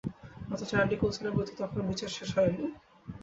অথচ, 0.53 0.71
অ্যান্ডি 0.71 0.95
কুলসনের 0.97 1.33
বিরুদ্ধে 1.33 1.55
তখনো 1.61 1.81
বিচার 1.89 2.09
শেষ 2.09 2.29
হয়নি। 2.37 2.65